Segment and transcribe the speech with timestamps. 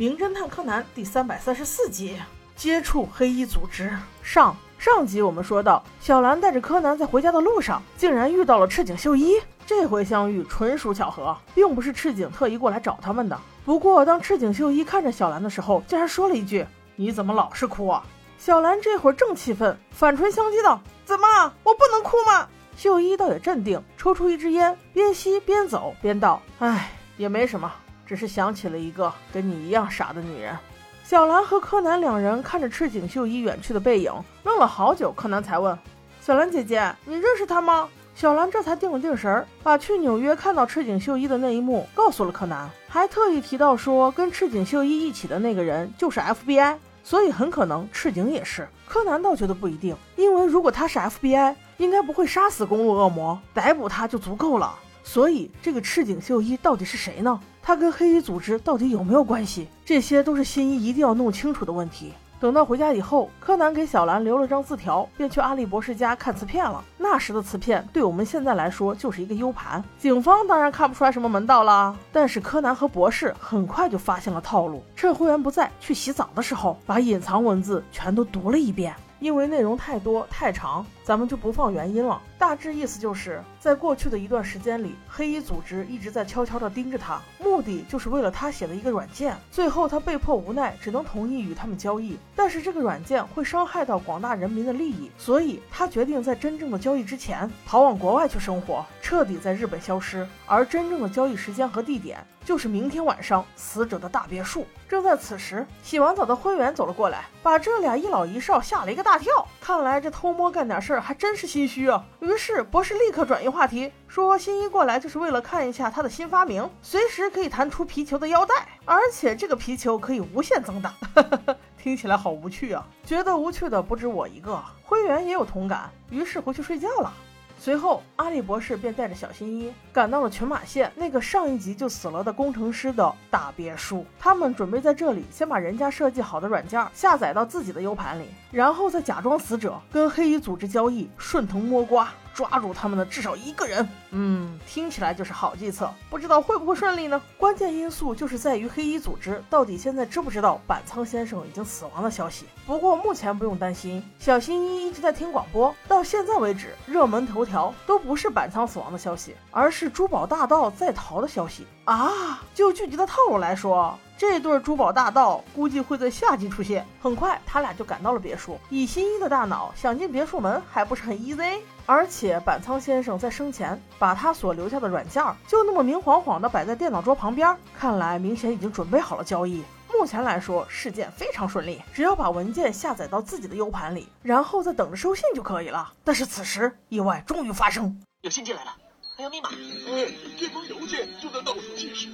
[0.00, 2.16] 名侦探柯南》第三百三十四集：
[2.56, 3.92] 接触黑衣组织。
[4.22, 9.38] 上上集我们说到，小兰带着柯南在回家的路上，竟然遇到了赤井秀一。
[9.66, 13.38] 这回相遇纯属巧合，并不是赤井特意过来找他们的。
[13.62, 18.02] 不过，当赤井秀一看着小兰的时候，竟然说了一句：“你怎么老是哭啊？”
[18.40, 27.70] 小兰这会儿正气愤，反唇相讥道：“怎么，我不能哭吗？”秀一倒也镇定，抽出一支烟，边吸边走边道：“唉，也没什么。”
[28.10, 30.58] 只是想起了一个跟你一样傻的女人。
[31.04, 35.12] 小兰和柯南两人看着赤井秀一远去的背影，愣了好久。
[35.12, 35.78] 柯南才问
[36.20, 48.66] ：“小兰姐姐，你认识他吗？”小兰这才定了定神儿，把去纽约看到赤井秀一的那一幕告诉了柯南，还特意提到说，跟赤井秀一一起的那个人就是 FBI，所以很可能赤井也是。
[48.88, 54.74] 柯南倒觉得不一定，因为如果他是 FBI，应该不会杀死公路恶魔，逮捕他就足够了。
[55.04, 57.40] 所以这个赤井秀一到底是谁呢？
[57.70, 59.68] 他跟黑衣组织到底有没有关系？
[59.84, 62.12] 这些都是新一一定要弄清楚的问题。
[62.40, 66.82] 等到回家以后，柯南给小兰留了张字条，便去阿笠博士家看瓷片了。
[66.98, 71.96] 那时的瓷片对我们现在来说就是一个 U 盘，警方当然看不出来什么门道了。
[72.10, 78.92] 但是柯南和博士很快就发现了套路，趁灰原不在去洗澡的时候，把隐藏文字全都读了一遍。
[79.20, 82.20] 因为内容太多太长，咱们就不放原因了。
[82.40, 89.36] 大致意思就是在过去的一段时间里，黑衣组织一直在悄悄地盯着他，目的就是为了他写的一个软件。
[89.50, 92.16] 最后他被迫无奈，只能同意与他们交易。
[92.34, 100.26] 但是这个软件会伤害到广大人民的利益，所以他决定在真正的交易之前逃往国外去生活，彻底在日本消失。
[100.46, 104.66] 而真正的交易时间和地点就是明天晚上死者的大别墅。
[104.88, 109.46] 正在此时，洗完澡的灰原走了过来，把这俩一老一少吓了一个大跳。
[109.60, 112.02] 看来这偷摸干点事儿还真是心虚啊。
[112.30, 120.94] 于是博士立刻转移话题，说新一过来就是为了看一下他的新发明，随时可以弹出皮球的腰带，而且这个皮球可以无限增大。
[121.76, 122.86] 听起来好无趣啊！
[123.04, 127.12] 觉得无趣的不止我一个，灰原也有同感，于是回去睡觉了。
[127.58, 134.06] 随后，阿笠博士便带着小新一赶到了群马县那个上一集就死了的工程师的大别墅。
[134.18, 142.08] 他们准备在这里先把人家设计好的软件下载到自己的 U 盘里，然后再假装死者跟黑衣组织交易，顺藤摸瓜。
[142.40, 147.20] 抓住他们的至少一个人，嗯，听起来就是好计策，不知道会不会顺利呢？
[147.36, 152.46] 关键因素就是在于黑衣组织到底现在知不知道板仓先生已经死亡的消息。
[152.66, 162.40] 不过目前不用担心，小新一一直在听广播，到现在为止，热门头条都不是板仓死亡的消息，而是珠宝大盗在逃的消息啊！
[162.54, 163.98] 就剧集的套路来说。
[164.20, 166.86] 这对珠宝大盗估计会在夏季出现。
[167.00, 168.60] 很快，他俩就赶到了别墅。
[168.68, 171.60] 以新一的大脑想进别墅门还不是很 easy？
[171.86, 179.64] 而且板仓先生在生前把他所留下的软件就那么明晃晃的摆在电脑桌旁边，看来明显已经准备好了交易。
[179.90, 185.94] 目前来说，事件非常顺利，只要把文件下载到自己的 U 盘里，然后再等着收信就可以了。
[186.04, 188.76] 但是此时，意外终于发生，有信进来了，
[189.16, 189.48] 还有密码。
[189.48, 190.06] 呃，
[190.38, 192.10] 这封邮件就在倒数计时。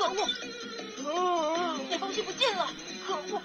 [0.00, 1.76] 可恶！
[1.90, 2.72] 那封信不见了！
[3.06, 3.42] 可恶！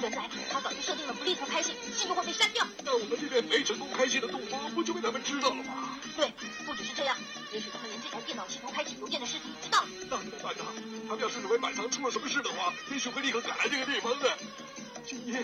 [0.00, 2.66] 原来他早就设定了不立刻开信，信就会被删掉。
[2.82, 5.98] 那我们这边没成功开信的洞方，不就被他们知道了吗？
[6.16, 6.32] 对，
[6.64, 7.14] 不只是这样，
[7.52, 9.84] 也许他们连这台电脑企图开启邮件的事情也知道。
[10.08, 10.64] 那怎么办呢？
[11.06, 14.38] 他们要是认为板仓出了什么事的话，也许会立刻赶来这个地方的。
[15.04, 15.36] 青衣，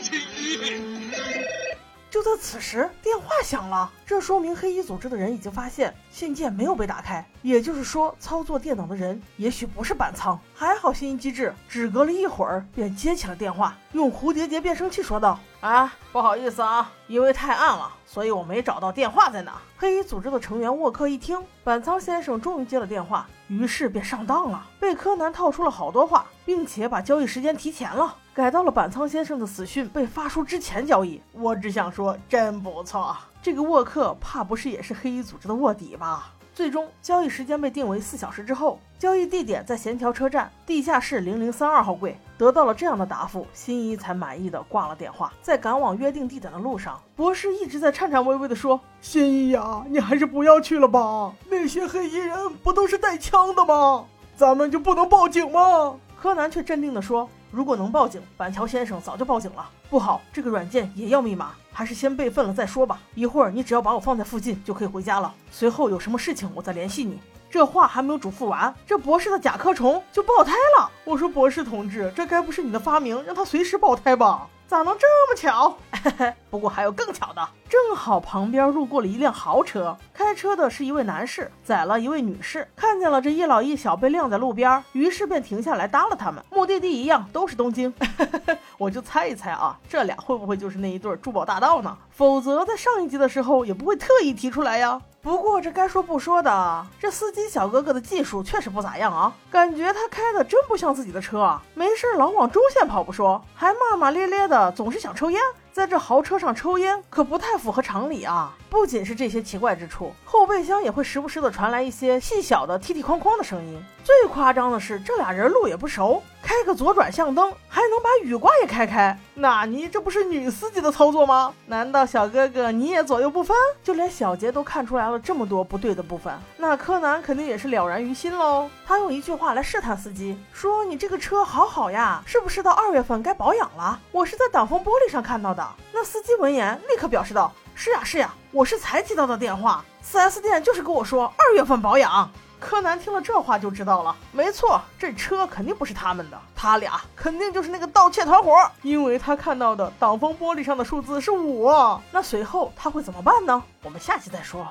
[0.00, 1.84] 青衣。
[2.16, 10.40] 就在此时，电话响了，这说明黑衣组织的人已经发现信件没有被打开，也就是说，操作电脑的人也许不是板仓。
[10.54, 28.16] 还好信息机制，只隔了一会儿便接起了电话，用蝴蝶结变声器说道：“啊，不好意思啊，因为太暗了，所以我没找到电话在哪。”黑衣组织的成员沃克一听，板仓先生终于接了电话，于是便上当了，被柯南套出了好多话，并且把交易时间提前了。
[28.36, 33.16] 改到了板仓先生的死讯被发出之前交易，我只想说真不错。
[33.40, 36.34] 这个沃克怕不是也是黑衣组织的卧底吧？
[36.52, 42.14] 最终交易时间被定为四小时之后，交易地点在咸桥车站地下室零零三二号柜。
[42.36, 45.32] 得到了这样的答复，新一才满意的挂了电话。
[45.40, 54.04] 在赶往约定地点的路上，博士一直在颤颤巍巍的说：“新一呀，你还是不要去了吧，那些黑衣人不都是带枪的吗？
[54.36, 59.68] 咱们就不能报警吗？”柯南却镇定的说：“如果能报警，板桥先生早就报警了。
[59.88, 63.00] 不好，这个软件也要密码，还是先备份了再说吧。
[63.14, 65.32] 一会儿你只要把我放在附近，就可以回家了。
[65.50, 70.90] 随后有什么事情，我再联系你。”这话还没有嘱咐完，这博士的甲壳虫就爆胎了。
[71.04, 74.48] 我说：“博士同志，这该不是你的发明，让它随时爆胎吧？
[74.66, 75.78] 咋能这么巧？”
[76.56, 86.42] 不过还有更巧的，正好旁边路过了一辆豪车，开车的是一位男士，载了一位女士，看见了这一老一小被晾在路边，于是便停下来搭了他们。
[86.50, 87.92] 目的地一样，都是东京。
[88.78, 91.94] 我就猜一猜啊，这俩会不会就是那一对珠宝大盗呢？
[92.10, 94.98] 否则在上一集的时候也不会特意提出来呀。
[95.20, 105.38] 不过这该说不说的，这司机小哥哥的技术确实不咋样啊，感觉他开的真不像自己的车啊，没事老往中线跑不说，还骂骂咧咧的，总是想抽烟。
[105.76, 108.56] 在这豪车上抽烟可不太符合常理啊！
[108.68, 113.82] 不仅是这些奇怪之处，后备箱也会时不时的传来一些细小的踢踢哐哐的声音。
[114.04, 119.18] 最夸张的是，这俩人路也不熟，开个左转向灯还能把雨刮也开开。
[119.34, 119.88] 纳尼？
[119.88, 121.52] 这不是女司机的操作吗？
[121.66, 123.56] 难道小哥哥你也左右不分？
[123.82, 128.70] 就连小杰都看出来了这么多不对的部分，那柯南肯定也是了然于心喽。
[128.86, 133.98] 他用一句话来试探司机，说：“你这个车好好呀，是不是到二月份该保养了？
[134.12, 142.28] 我是在挡风玻璃上看到的。”那司机闻言立刻表示道：“是呀是呀，我是才接到的电话，4S 店就是跟我说二月份保养。”
[142.58, 148.50] 柯南听了这话就知道了，没错，这车肯定不是他们的，他俩肯定就是那个盗窃团伙，
[148.80, 151.70] 因为他看到的挡风玻璃上的数字是五。
[152.10, 153.62] 那随后他会怎么办呢？
[153.82, 154.66] 我们下期再说。